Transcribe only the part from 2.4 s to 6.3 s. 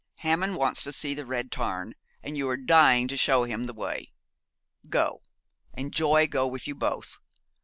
are dying to show him the way. Go, and joy